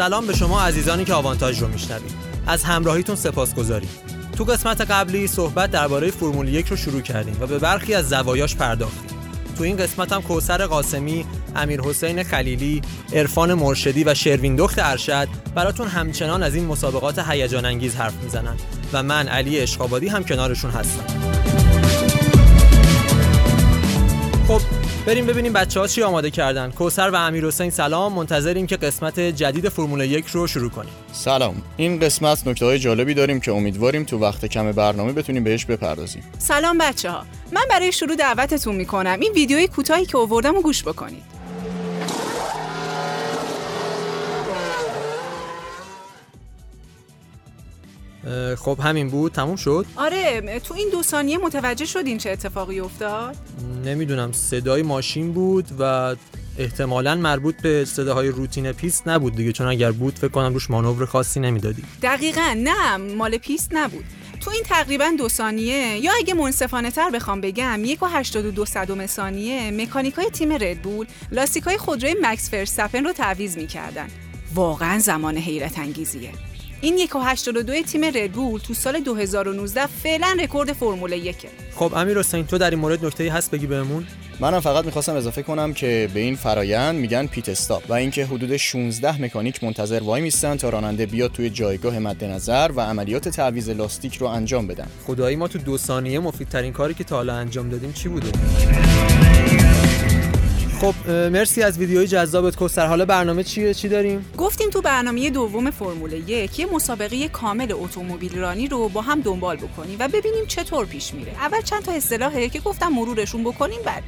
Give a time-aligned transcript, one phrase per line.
[0.00, 2.10] سلام به شما عزیزانی که آوانتاژ رو میشنوید.
[2.46, 3.88] از همراهیتون سپاسگزاریم.
[4.36, 8.56] تو قسمت قبلی صحبت درباره فرمول یک رو شروع کردیم و به برخی از زوایاش
[8.56, 9.18] پرداختیم.
[9.58, 11.24] تو این قسمت هم کوسر قاسمی،
[11.56, 17.64] امیر حسین خلیلی، عرفان مرشدی و شروین دخت ارشد براتون همچنان از این مسابقات هیجان
[17.64, 18.56] انگیز حرف می‌زنن
[18.92, 21.39] و من علی اشقابادی هم کنارشون هستم.
[25.06, 26.70] بریم ببینیم بچه ها چی آماده کردن.
[26.70, 30.92] کوسر و امیر حسین سلام منتظریم که قسمت جدید فرمول یک رو شروع کنیم.
[31.12, 31.62] سلام.
[31.76, 36.22] این قسمت نکته های جالبی داریم که امیدواریم تو وقت کم برنامه بتونیم بهش بپردازیم.
[36.38, 39.20] سلام بچه ها من برای شروع دعوتتون می‌کنم.
[39.20, 41.39] این ویدیوی کوتاهی که آوردم و گوش بکنید.
[48.58, 53.36] خب همین بود تموم شد؟ آره تو این دو ثانیه متوجه شدین چه اتفاقی افتاد؟
[53.84, 56.16] نمی‌دونم صدای ماشین بود و
[56.58, 61.06] احتمالا مربوط به صداهای روتین پیست نبود دیگه چون اگر بود فکر کنم روش مانور
[61.06, 61.82] خاصی نمی‌دادی.
[62.02, 64.04] دقیقا نه مال پیست نبود.
[64.40, 68.64] تو این تقریبا دو ثانیه یا اگه منصفانه تر بخوام بگم یک و هشتاد دو
[68.64, 74.08] صدم ثانیه مکانیکای تیم Red Bull لاستیکای خودروی مکس ورستپن رو تعویض می‌کردن.
[74.54, 76.30] واقعا زمان حیرت انگیزیه.
[76.82, 81.48] این یک و دو تیم Red Bull تو سال 2019 فعلا رکورد فرمول یکه.
[81.74, 84.06] خب امیر حسین تو در این مورد نکته هست بگی بهمون؟
[84.40, 88.56] منم فقط می‌خواستم اضافه کنم که به این فرایند میگن پیت استاپ و اینکه حدود
[88.56, 93.70] 16 مکانیک منتظر وای میستن تا راننده بیاد توی جایگاه مد نظر و عملیات تعویض
[93.70, 94.86] لاستیک رو انجام بدن.
[95.06, 98.30] خدایی ما تو دو ثانیه مفیدترین کاری که تا حالا انجام دادیم چی بوده؟
[100.80, 102.56] خب مرسی از ویدیوی جذابت.
[102.56, 107.72] کوستر حالا برنامه چیه چی داریم؟ گفتیم تو برنامه دوم فرمول یک یه مسابقه کامل
[107.72, 111.32] اتومبیل رانی رو با هم دنبال بکنیم و ببینیم چطور پیش میره.
[111.32, 114.02] اول چند تا اصطلاحه که گفتم مرورشون بکنیم بعد.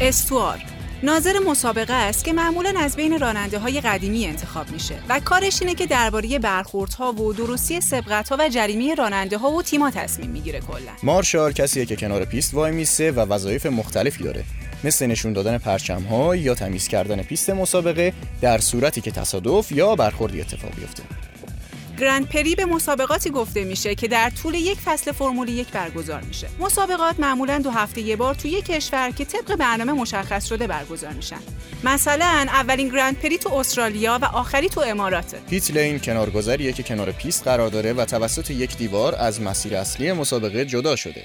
[0.00, 0.58] Steward.
[1.02, 5.74] ناظر مسابقه است که معمولا از بین راننده های قدیمی انتخاب میشه و کارش اینه
[5.74, 10.60] که درباره برخوردها و درستی سبقت ها و جریمه راننده ها و تیما تصمیم می‌گیره
[10.60, 10.92] کلا.
[11.02, 14.44] مارشال کسیه که کنار پیست وای میسه و وظایف مختلفی داره.
[14.84, 19.94] مثل نشون دادن پرچم ها یا تمیز کردن پیست مسابقه در صورتی که تصادف یا
[19.94, 21.02] برخوردی اتفاق بیفته.
[21.98, 26.48] Grand Prix به مسابقاتی گفته میشه که در طول یک فصل فرمول یک برگزار میشه.
[26.60, 31.12] مسابقات معمولا دو هفته یه بار توی یک کشور که طبق برنامه مشخص شده برگزار
[31.12, 31.38] میشن.
[31.84, 35.38] مثلا اولین Grand Prix تو استرالیا و آخری تو اماراته.
[35.50, 40.12] Pit lane کنارگذریه که کنار پیست قرار داره و توسط یک دیوار از مسیر اصلی
[40.12, 41.22] مسابقه جدا شده.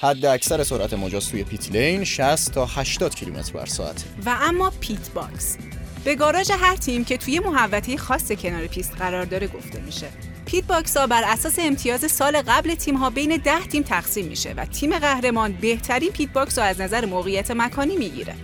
[0.00, 4.04] حد اکثر سرعت مجاز توی pit lane 60 تا 80 کیلومتر بر ساعت.
[4.26, 5.56] و اما pit box
[6.04, 10.06] به گاراژ هر تیم که توی محوطه خاص کنار پیست قرار داره گفته میشه.
[10.46, 14.54] Pit box ها بر اساس امتیاز سال قبل تیم ها بین ده تیم تقسیم میشه
[14.56, 18.34] و تیم قهرمان بهترین pit box رو از نظر موقعیت مکانی می‌گیره.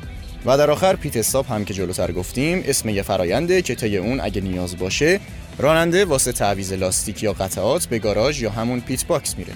[0.47, 4.21] و در آخر pit stop هم که جلوتر گفتیم اسم یه فراینده که طی اون
[4.21, 5.21] اگه نیاز باشه
[5.59, 9.53] راننده واسه تعویض لاستیک یا قطعات به گاراژ یا همون pit box میره.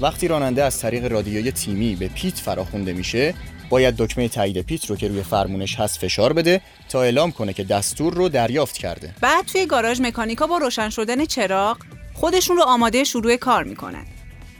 [0.00, 3.34] وقتی راننده از طریق رادیوی تیمی به pit فراخونده میشه
[3.70, 7.64] باید دکمه تایید pit رو که روی فرمونش هست فشار بده تا اعلام کنه که
[7.64, 9.14] دستور رو دریافت کرده.
[9.20, 11.78] بعد توی گاراژ مکانیکا با روشن شدن چراغ
[12.14, 14.06] خودشون رو آماده شروع کار می‌کنن.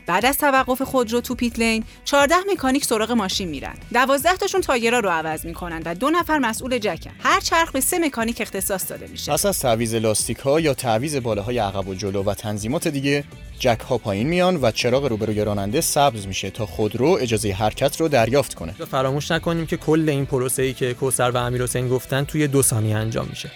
[0.06, 3.74] بعد از توقف خودرو تو pit lane 14 مکانیک سراغ ماشین میرن.
[3.92, 7.10] 12 تاشون تایرا رو عوض می‌کنن و دو نفر مسئول جکن.
[7.20, 9.32] هر چرخ به سه مکانیک اختصاص داده میشه.
[9.32, 13.24] پس از تعویض لاستیک ها یا تعویض بالاهای عقب و جلو و تنظیمات دیگه
[13.58, 18.08] جک ها پایین میان و چراغ روبروی راننده سبز میشه تا خودرو اجازه حرکت رو
[18.08, 18.72] دریافت کنه.
[18.72, 22.62] فراموش نکنیم که کل این پروسه ای که کوسر و امیر حسین گفتن توی دو
[22.62, 23.50] ثانیه انجام میشه.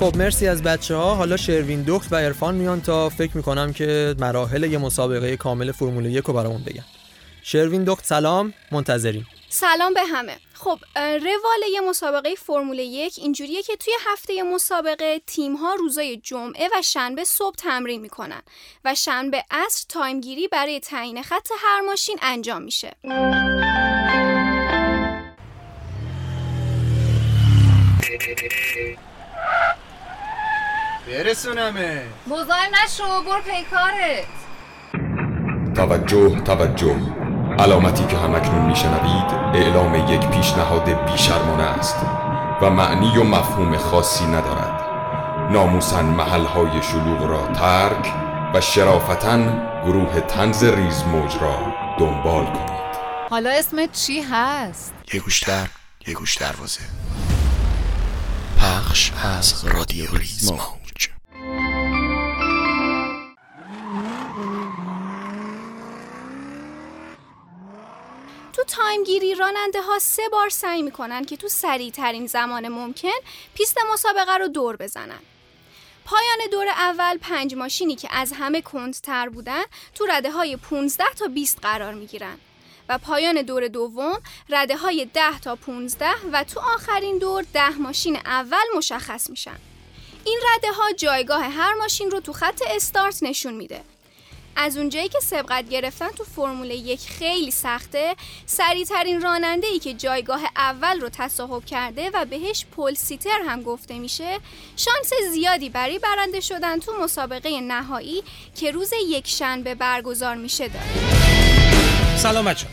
[0.00, 4.14] خب مرسی از بچه ها حالا شروین دخت و ارفان میان تا فکر می‌کنم که
[4.18, 6.84] مراحل یه مسابقه کامل فرمول یک رو برامون بگن.
[7.42, 8.54] شروین دخت سلام.
[8.72, 9.26] منتظریم.
[9.50, 10.36] سلام به همه.
[10.54, 16.68] خب روال یه مسابقه فرمول یک اینجوریه که توی هفته مسابقه تیم ها روزای جمعه
[16.72, 18.42] و شنبه صبح تمرین می‌کنن
[18.84, 22.96] و شنبه عصر تایمگیری برای تعیین خط هر ماشین انجام میشه.
[31.06, 32.02] برسونمه.
[32.26, 34.24] مزاحم نشو برو پیکارت
[35.76, 37.27] توجه توجه.
[37.58, 41.96] علامتی که همکنون میشنوید اعلام یک پیشنهاد بیشرمانه است
[42.62, 44.80] و معنی و مفهوم خاصی ندارد.
[45.52, 48.12] ناموسن محلهای شلوغ را ترک
[48.54, 49.38] و شرافتا
[49.84, 51.58] گروه تنز ریز موج را
[51.98, 52.88] دنبال کنید.
[53.30, 55.66] حالا اسمت چی هست؟ یه گوش در
[56.06, 56.80] یه گوش دروازه.
[58.58, 60.52] پخش از رادیو ریز
[68.88, 73.18] تو تایم گیری راننده ها سه بار سعی می‌کنن که تو سریع ترین زمان ممکن
[73.54, 75.18] پیست مسابقه رو دور بزنن.
[76.04, 79.62] پایان دور اول پنج ماشینی که از همه کندتر بودن
[79.94, 82.38] تو رده های 15 تا 20 قرار می گیرن.
[82.88, 88.16] و پایان دور دوم رده های 10 تا 15 و تو آخرین دور 10 ماشین
[88.16, 89.58] اول مشخص میشن.
[90.24, 93.84] این رده ها جایگاه هر ماشین رو تو خط استارت نشون میده.
[94.60, 98.14] از اونجایی که سبقت گرفتن تو فرمول یک خیلی سخته
[98.46, 103.98] سریعترین راننده ای که جایگاه اول رو تصاحب کرده و بهش پل سیتر هم گفته
[103.98, 104.38] میشه
[104.76, 108.22] شانس زیادی برای برنده شدن تو مسابقه نهایی
[108.54, 110.86] که روز یک شنبه برگزار میشه داره.
[112.16, 112.66] سلام بچه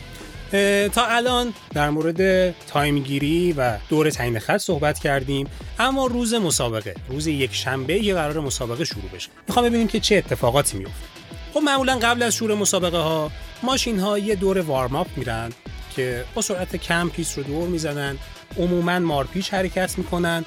[0.88, 7.26] تا الان در مورد تایمگیری و دور تعیین خط صحبت کردیم اما روز مسابقه روز
[7.26, 9.28] یک شنبه یه قرار مسابقه شروع بشه.
[9.48, 11.16] می‌خوام ببینیم که چه اتفاقاتی میفته
[11.56, 13.30] خب معمولا قبل از شروع مسابقه ها
[13.62, 15.52] ماشین ها یه دور warm up میرن
[15.96, 18.18] که با سرعت کم پیست رو دور می‌زنن.
[18.58, 20.44] عموما مارپیچ حرکت می‌کنن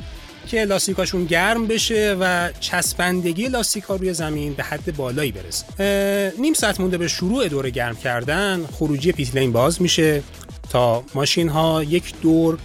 [0.47, 6.33] که لاستیکاشون گرم بشه و چسبندگی لاستیک روی زمین به حد بالایی برسه.
[6.39, 10.23] نیم ساعت مونده به شروع دور گرم کردن خروجی pit lane باز میشه
[10.69, 12.57] تا ماشین ها یک دور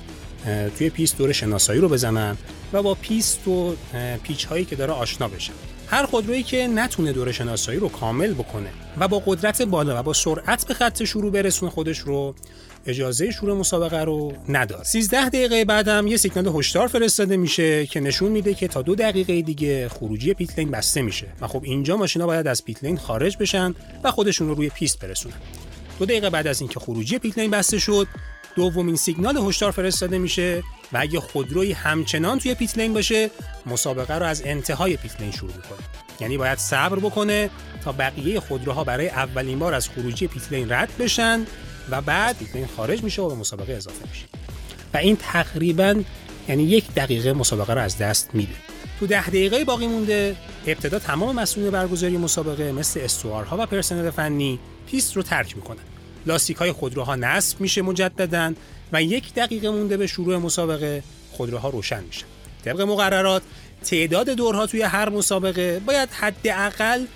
[0.78, 2.36] توی پیست دور شناسایی رو بزنن
[2.72, 3.76] و با پیست و
[4.22, 5.52] پیچ هایی که داره آشنا بشن.
[5.86, 10.12] هر خودرویی که نتونه دور شناسایی رو کامل بکنه و با قدرت بالا و با
[10.12, 12.34] سرعت به خط شروع برسونه خودش رو
[12.86, 14.84] اجازه شروع مسابقه رو نداره.
[14.84, 19.42] 13 دقیقه بعدم یه سیگنال هشدار فرستاده میشه که نشون میده که تا دو دقیقه
[19.42, 23.36] دیگه خروجی pit lane بسته میشه و خب اینجا ماشینا باید از pit lane خارج
[23.36, 25.36] بشن و خودشون رو روی پیست برسونن.
[25.98, 28.06] دو دقیقه بعد از اینکه خروجی pit lane بسته شد
[28.56, 33.30] دومین سیگنال هشدار فرستاده میشه و اگه خودروی همچنان توی pit lane باشه
[33.66, 35.78] مسابقه رو از انتهای pit lane شروع می‌کنه.
[36.20, 37.50] یعنی باید صبر بکنه
[37.84, 41.46] تا بقیه خودروها برای اولین بار از خروجی pit lane رد بشن
[41.90, 44.26] و بعد pit lane خارج میشه و به مسابقه اضافه میشه.
[44.94, 46.02] و این تقریبا
[46.48, 48.54] یعنی یک دقیقه مسابقه رو از دست میده.
[49.00, 54.10] تو ده دقیقه باقی مونده ابتدا تمام مسئولین برگزاری مسابقه مثل steward ها و پرسنل
[54.10, 54.58] فنی
[54.90, 55.78] پیست رو ترک می‌کنن.
[56.26, 58.52] لاستیک های خودروها نصب میشه مجددا
[58.92, 62.26] و یک دقیقه مونده به شروع مسابقه خودروها روشن میشن
[62.64, 63.42] طبق مقررات
[63.84, 67.06] تعداد دورها توی هر مسابقه باید حداقل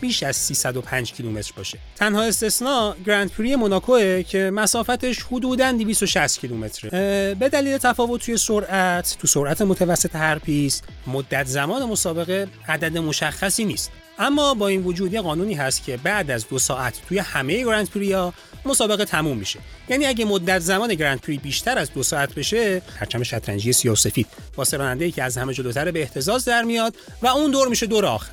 [0.00, 1.78] بیش از 305 کیلومتر باشه.
[1.96, 6.90] تنها استثنا گرند پری موناکوه که مسافتش حدوداً 260 کیلومتره.
[7.34, 13.64] به دلیل تفاوت توی سرعت تو سرعت متوسط هر پیست مدت زمان مسابقه عدد مشخصی
[13.64, 13.90] نیست.
[14.20, 17.90] اما با این وجود یه قانونی هست که بعد از دو ساعت توی همه گرند
[17.90, 18.34] پریا
[18.64, 19.58] مسابقه تموم میشه.
[19.88, 23.96] یعنی اگه مدت زمان گرند پری بیشتر از دو ساعت بشه پرچم شطرنجی سیاه و
[23.96, 24.26] سفید
[24.72, 28.30] راننده که از همه جلوتر به احتزاز در میاد و اون دور میشه دور آخر.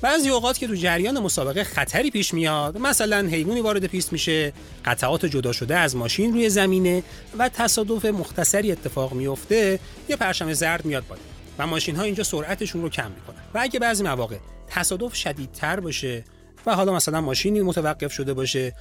[0.00, 4.52] بعضی اوقات که تو جریان مسابقه خطری پیش میاد مثلا حیوانی وارد پیست میشه
[4.84, 7.02] قطعات جدا شده از ماشین روی زمینه
[7.38, 11.20] و تصادف مختصری اتفاق میفته یه پرچم زرد میاد بالا
[11.58, 13.42] و ماشین ها اینجا سرعتشون رو کم می‌کنن.
[13.54, 14.36] و اگه بعضی مواقع
[14.68, 16.24] تصادف شدیدتر باشه
[16.66, 18.72] و حالا مثلا ماشینی متوقف شده باشه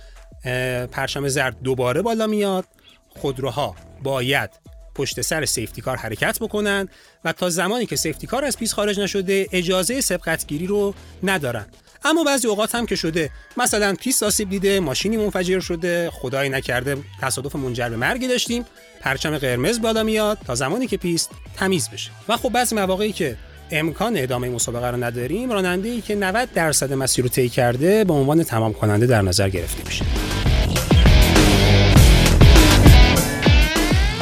[0.92, 2.66] پرچم زرد دوباره بالا میاد.
[3.10, 4.50] خودروها باید
[4.96, 6.88] پشت سر safety car حرکت بکنن
[7.26, 10.94] و تا زمانی که safety car از پیست خارج نشده اجازه سبقت‌گیری رو
[11.24, 11.66] ندارن.
[12.06, 13.30] اما بعضی اوقات هم که شده.
[13.58, 16.10] مثلا پیست آسیب دیده ماشینی منفجر شده.
[16.10, 18.66] خدایی نکرده تصادف منجر به مرگی داشتیم.
[19.02, 22.12] پرچم قرمز بالا میاد تا زمانی که پیست تمیز بشه.
[22.30, 23.38] و خب بعضی مواقعی که
[23.72, 28.14] امکان ادامه مسابقه رو نداریم راننده ای که 90 درصد مسیر رو طی کرده به
[28.14, 30.06] عنوان تمام کننده در نظر گرفته میشه.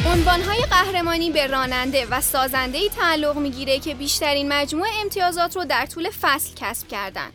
[0.05, 5.85] عنوانهای قهرمانی به راننده و سازنده ای تعلق می‌گیره که بیشترین مجموع امتیازات رو در
[5.85, 7.29] طول فصل کسب کردن.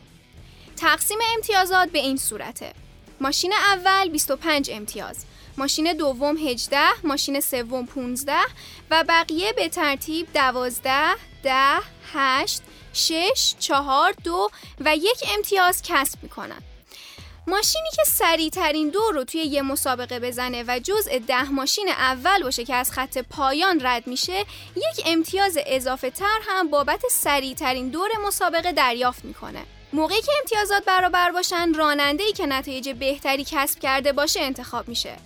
[0.76, 2.72] تقسیم امتیازات به این صورته.
[3.20, 5.16] ماشین اول 25 امتیاز.
[5.58, 8.32] ماشین دوم 18 ماشین سوم 15
[8.90, 10.92] و بقیه به ترتیب 12
[11.42, 11.54] 10
[12.12, 16.62] 8 6 4 2 و یک امتیاز کسب می‌کنن.
[17.46, 22.42] ماشینی که سریع ترین دور رو توی یه مسابقه بزنه و جزء ده ماشین اول
[22.42, 24.44] باشه که از خط پایان رد میشه
[24.76, 29.62] یک امتیاز اضافه تر هم بابت سریع ترین دور مسابقه دریافت می‌کنه.
[29.92, 35.16] موقعی که امتیازات برابر باشن راننده ای که نتایج بهتری کسب کرده باشه انتخاب میشه.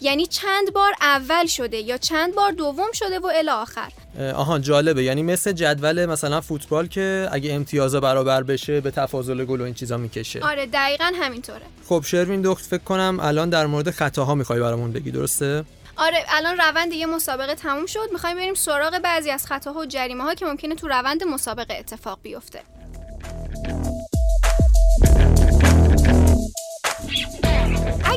[0.00, 3.92] یعنی چند بار اول شده یا چند بار دوم شده و الی آخر؟
[4.34, 5.02] آها جالبه.
[5.02, 9.74] یعنی مثل جدول مثلا فوتبال که اگه امتیازا برابر بشه به تفاضل گل و این
[9.74, 10.40] چیزا می‌کشه.
[10.42, 11.62] آره دقیقا همینطوره.
[11.88, 15.64] خب شروین دکتر فکر کنم الان در مورد خطاها می‌خوای برامون بگی درسته؟
[15.96, 18.08] آره الان روند یه مسابقه تموم شد.
[18.12, 22.18] می‌خوایم بریم سراغ بعضی از خطاها و جریمه ها که ممکنه تو روند مسابقه اتفاق
[22.22, 22.60] بیفته.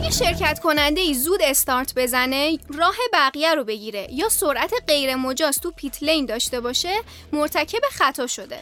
[0.10, 4.08] اگه شرکت کننده ای زود استارت بزنه راه بقیه رو بگیره.
[4.12, 7.02] یا سرعت غیر مجاز تو pit lane داشته باشه
[7.34, 8.60] مرتکب خطا شده.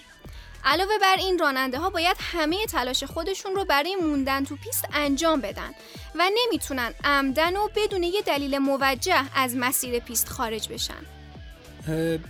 [0.65, 5.41] علاوه بر این راننده ها باید همه تلاش خودشون رو برای موندن تو پیست انجام
[5.41, 5.69] بدن
[6.15, 11.05] و نمی‌تونن عمداً و بدون یه دلیل موجه از مسیر پیست خارج بشن.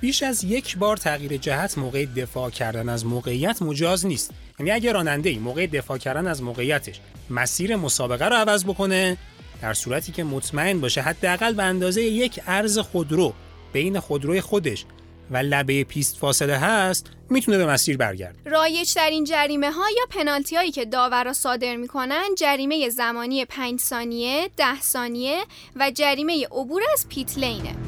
[0.02, 4.32] بیش از یک بار تغییر جهت موقع دفاع کردن از موقعیت مجاز نیست.
[4.60, 7.00] یعنی اگر راننده ای موقع دفاع کردن از موقعیتش
[7.30, 9.18] مسیر مسابقه رو عوض بکنه
[9.62, 13.34] در صورتی که مطمئن باشه حداقل به اندازه یک ارز خودرو
[13.74, 14.86] بین خودروی خودش
[15.32, 18.38] و لبه پیست فاصله هست می‌تونه به مسیر برگرده.
[18.46, 23.80] رایج در این جریمه ها یا پنالتی هایی که داورا صادر می‌کنن جریمه زمانی 5
[23.80, 25.38] ثانیه، 10 ثانیه
[25.76, 27.87] و جریمه عبور از پیت لینه.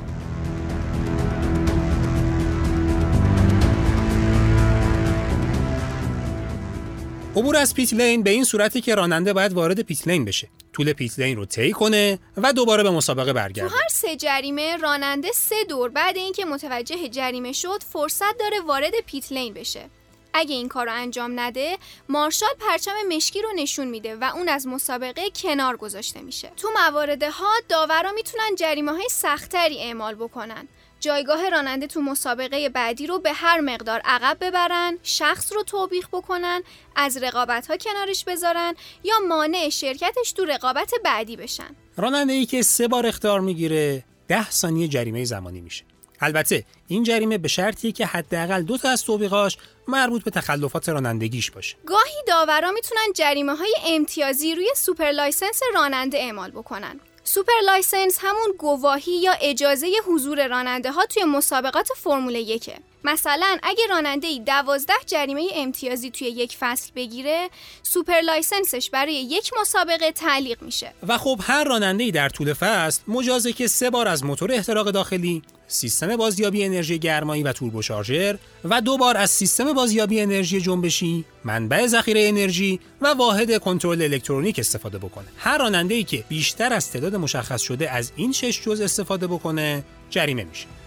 [7.40, 10.50] عبور از pit lane به این صورتی که راننده باید وارد pit lane بشه.
[10.74, 13.70] طول pit lane رو طی کنه و دوباره به مسابقه برگرده.
[13.70, 18.94] تو هر سه جریمه راننده سه دور بعد اینکه متوجه جریمه شد فرصت داره وارد
[19.06, 19.90] pit lane بشه.
[20.34, 21.78] اگه این کار رو انجام نده
[22.10, 26.52] مارشال پرچم مشکی رو نشون میده و اون از مسابقه کنار گذاشته میشه.
[26.58, 30.68] تو موارد ها داورا می‌تونن جریمه های سخت‌تری اعمال بکنن.
[31.00, 36.64] جایگاه راننده تو مسابقه بعدی رو به هر مقدار عقب ببرن، شخص رو توبیخ بکنن،
[36.96, 41.76] از رقابت ها کنارش بذارن یا مانع شرکتش تو رقابت بعدی بشن.
[41.98, 45.84] راننده ای که سه بار اخطار می‌گیره ده ثانیه جریمه زمانی میشه.
[46.22, 51.52] البته این جریمه به شرطی که حداقل دو تا از توبیخاش مربوط به تخلفات رانندگیش
[51.52, 51.76] باشه.
[51.86, 57.00] گاهی داورا می‌تونن جریمه های امتیازی روی super license راننده اعمال بکنن.
[57.34, 62.78] Super license همون گواهی یا اجازه حضور راننده ها توی مسابقات فرمول یکه.
[63.04, 67.50] مثلا اگه راننده ای دوازده جریمه امتیازی توی یک فصل بگیره
[67.84, 72.54] super license ش برای یک مسابقه تعلیق میشه و خب هر راننده ای در طول
[72.54, 78.38] فصل مجازه که سه بار از موتور احتراق داخلی سیستم بازیابی انرژی گرمایی و توربوشارژر
[78.64, 84.60] و دو بار از سیستم بازیابی انرژی جنبشی، منبع ذخیره انرژی و واحد کنترل الکترونیک
[84.60, 85.26] استفاده بکنه.
[85.38, 89.84] هر راننده ای که بیشتر از تعداد مشخص شده از این شش جزء استفاده بکنه،
[90.10, 90.79] جریمه میشه.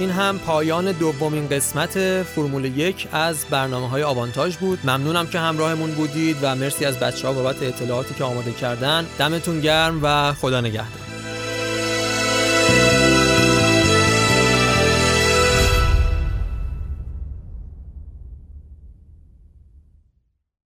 [0.00, 4.78] این هم پایان دومین قسمت فرمول یک از برنامه های آوانتاژ بود.
[4.84, 9.06] ممنونم که همراهمون بودید و مرسی از بچه ها بابت اطلاعاتی که آماده کردن.
[9.18, 10.99] دمتون گرم و خدا نگهدار.